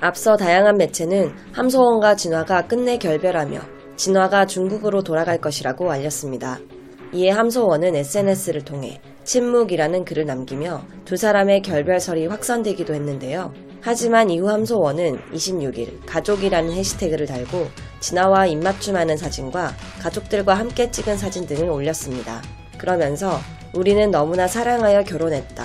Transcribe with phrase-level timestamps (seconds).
[0.00, 3.60] 앞서 다양한 매체는 함소원과 진화가 끝내 결별하며
[3.96, 6.58] 진화가 중국으로 돌아갈 것이라고 알렸습니다.
[7.12, 13.52] 이에 함소원은 SNS를 통해 침묵이라는 글을 남기며 두 사람의 결별설이 확산되기도 했는데요.
[13.82, 17.66] 하지만 이후 함소원은 26일 가족이라는 해시태그를 달고
[18.00, 22.40] 진화와 입맞춤하는 사진과 가족들과 함께 찍은 사진 등을 올렸습니다.
[22.78, 23.38] 그러면서
[23.74, 25.64] 우리는 너무나 사랑하여 결혼했다.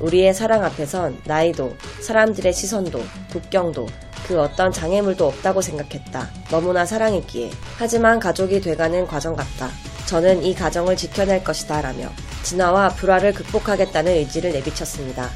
[0.00, 1.70] 우리의 사랑 앞에선 나이도,
[2.06, 3.02] 사람들의 시선도,
[3.32, 3.88] 국경도,
[4.28, 6.30] 그 어떤 장애물도 없다고 생각했다.
[6.50, 7.50] 너무나 사랑했기에.
[7.78, 9.70] 하지만 가족이 돼가는 과정 같다.
[10.06, 11.82] 저는 이 가정을 지켜낼 것이다.
[11.82, 12.08] 라며
[12.44, 15.28] 진화와 불화를 극복하겠다는 의지를 내비쳤습니다.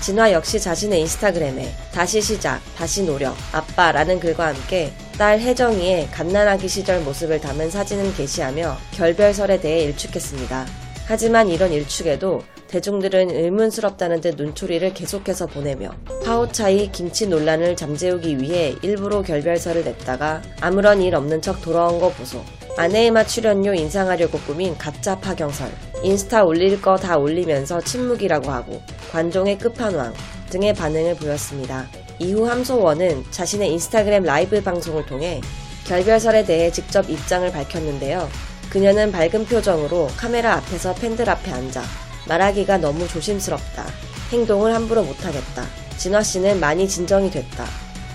[0.00, 7.00] 진화 역시 자신의 인스타그램에 다시 시작, 다시 노력, 아빠라는 글과 함께 딸 혜정이의 갓난아기 시절
[7.00, 10.66] 모습을 담은 사진을 게시하며 결별설에 대해 일축했습니다.
[11.06, 12.42] 하지만 이런 일축에도
[12.74, 15.90] 대중들은 의문스럽다는 듯 눈초리를 계속해서 보내며
[16.24, 22.42] 파오차이 김치 논란을 잠재우기 위해 일부러 결별설을 냈다가 아무런 일 없는 척 돌아온 거 보소.
[22.76, 25.70] 아내의 맛 출연료 인상하려고 꾸민 가짜 파경설.
[26.02, 30.12] 인스타 올릴 거 다 올리면서 침묵이라고 하고 관종의 끝판왕
[30.50, 31.86] 등의 반응을 보였습니다.
[32.18, 35.40] 이후 함소원은 자신의 인스타그램 라이브 방송을 통해
[35.86, 38.28] 결별설에 대해 직접 입장을 밝혔는데요.
[38.68, 41.80] 그녀는 밝은 표정으로 카메라 앞에서 팬들 앞에 앉아
[42.28, 43.84] 말하기가 너무 조심스럽다.
[44.32, 45.64] 행동을 함부로 못하겠다.
[45.96, 47.64] 진화 씨는 많이 진정이 됐다.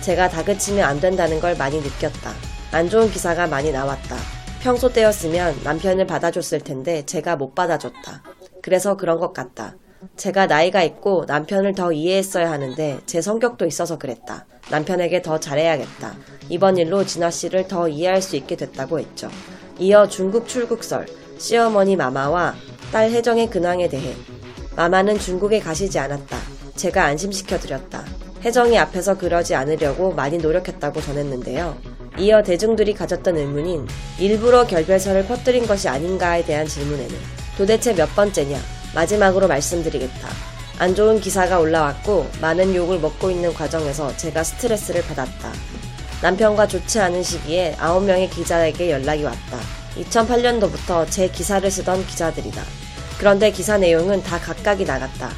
[0.00, 2.32] 제가 다그치면 안 된다는 걸 많이 느꼈다.
[2.72, 4.16] 안 좋은 기사가 많이 나왔다.
[4.62, 8.22] 평소 때였으면 남편을 받아줬을 텐데 제가 못 받아줬다.
[8.62, 9.76] 그래서 그런 것 같다.
[10.16, 14.46] 제가 나이가 있고 남편을 더 이해했어야 하는데 제 성격도 있어서 그랬다.
[14.70, 16.14] 남편에게 더 잘해야겠다.
[16.48, 19.30] 이번 일로 진화 씨를 더 이해할 수 있게 됐다고 했죠.
[19.78, 21.06] 이어 중국 출국설,
[21.38, 22.54] 시어머니 마마와
[22.92, 24.14] 딸 혜정의 근황에 대해
[24.76, 26.36] 마마는 중국에 가시지 않았다.
[26.76, 28.04] 제가 안심시켜드렸다.
[28.42, 31.76] 혜정이 앞에서 그러지 않으려고 많이 노력했다고 전했는데요.
[32.18, 33.86] 이어 대중들이 가졌던 의문인
[34.18, 37.14] 일부러 결별설을 퍼뜨린 것이 아닌가에 대한 질문에는
[37.56, 38.58] 도대체 몇 번째냐?
[38.94, 40.28] 마지막으로 말씀드리겠다.
[40.78, 45.52] 안 좋은 기사가 올라왔고 많은 욕을 먹고 있는 과정에서 제가 스트레스를 받았다.
[46.22, 49.79] 남편과 좋지 않은 시기에 9명의 기자에게 연락이 왔다.
[49.96, 52.62] 2008년도부터 제 기사를 쓰던 기자들이다.
[53.18, 55.30] 그런데 기사 내용은 다 각각이 나갔다.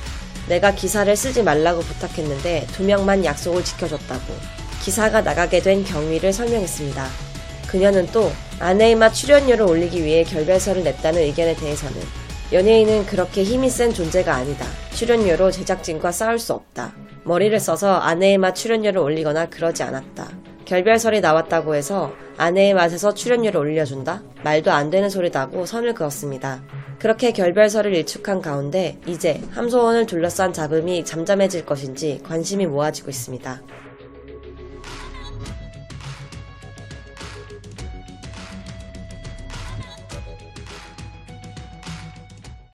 [0.48, 4.34] 내가 기사를 쓰지 말라고 부탁했는데 두 명만 약속을 지켜줬다고.
[4.82, 7.06] 기사가 나가게 된 경위를 설명했습니다.
[7.68, 12.00] 그녀는 또 아내의 맛 출연료를 올리기 위해 결별서를 냈다는 의견에 대해서는
[12.52, 14.66] 연예인은 그렇게 힘이 센 존재가 아니다.
[14.92, 16.92] 출연료로 제작진과 싸울 수 없다.
[17.24, 20.28] 머리를 써서 아내의 맛 출연료를 올리거나 그러지 않았다.
[20.64, 24.22] 결별설이 나왔다고 해서 아내의 맛에서 출연료를 올려준다?
[24.42, 26.62] 말도 안 되는 소리다고 선을 그었습니다.
[26.98, 33.60] 그렇게 결별설을 일축한 가운데 이제 함소원을 둘러싼 잡음이 잠잠해질 것인지 관심이 모아지고 있습니다.